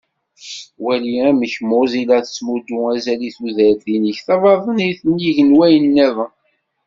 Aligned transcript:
Wali 0.83 1.11
amek 1.27 1.53
Mozilla 1.69 2.17
tettmuddu 2.25 2.77
azal 2.93 3.21
i 3.27 3.29
tudert-inek 3.35 4.19
tabaḍnit 4.27 4.99
nnig 5.09 5.37
n 5.43 5.49
wayen-nniḍen. 5.57 6.33